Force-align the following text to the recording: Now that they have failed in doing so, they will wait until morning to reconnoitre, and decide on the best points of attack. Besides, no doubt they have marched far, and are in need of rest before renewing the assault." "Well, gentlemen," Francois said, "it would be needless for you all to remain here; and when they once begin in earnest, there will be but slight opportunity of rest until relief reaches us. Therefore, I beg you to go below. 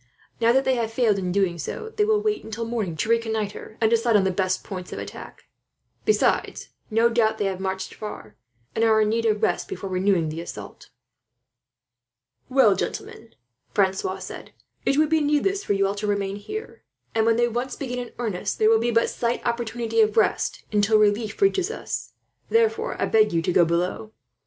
Now 0.39 0.51
that 0.51 0.65
they 0.65 0.73
have 0.77 0.91
failed 0.91 1.19
in 1.19 1.31
doing 1.31 1.59
so, 1.59 1.89
they 1.95 2.05
will 2.05 2.19
wait 2.19 2.43
until 2.43 2.65
morning 2.65 2.97
to 2.97 3.07
reconnoitre, 3.11 3.77
and 3.79 3.91
decide 3.91 4.15
on 4.15 4.23
the 4.23 4.31
best 4.31 4.63
points 4.63 4.91
of 4.91 4.97
attack. 4.97 5.43
Besides, 6.05 6.69
no 6.89 7.07
doubt 7.07 7.37
they 7.37 7.45
have 7.45 7.59
marched 7.59 7.93
far, 7.93 8.35
and 8.73 8.83
are 8.83 9.01
in 9.01 9.09
need 9.09 9.27
of 9.27 9.43
rest 9.43 9.67
before 9.67 9.91
renewing 9.91 10.29
the 10.29 10.41
assault." 10.41 10.89
"Well, 12.49 12.75
gentlemen," 12.75 13.35
Francois 13.75 14.17
said, 14.17 14.53
"it 14.87 14.97
would 14.97 15.09
be 15.09 15.21
needless 15.21 15.63
for 15.63 15.73
you 15.73 15.85
all 15.85 15.93
to 15.93 16.07
remain 16.07 16.37
here; 16.37 16.81
and 17.13 17.23
when 17.27 17.35
they 17.35 17.47
once 17.47 17.75
begin 17.75 17.99
in 17.99 18.11
earnest, 18.17 18.57
there 18.57 18.69
will 18.71 18.79
be 18.79 18.89
but 18.89 19.07
slight 19.07 19.45
opportunity 19.45 20.01
of 20.01 20.17
rest 20.17 20.63
until 20.71 20.97
relief 20.97 21.39
reaches 21.43 21.69
us. 21.69 22.13
Therefore, 22.49 22.99
I 22.99 23.05
beg 23.05 23.31
you 23.33 23.43
to 23.43 23.53
go 23.53 23.65
below. 23.65 24.13